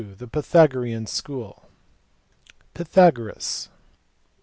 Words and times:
The 0.17 0.27
Pythagorean 0.27 1.05
School. 1.05 1.69
Pythagoras*. 2.73 3.69